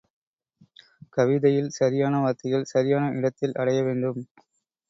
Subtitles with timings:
[1.11, 4.21] கவிதையில், சரியான வார்த்தைகள், சரியான இடத்தில் அடைய வேண்டும்.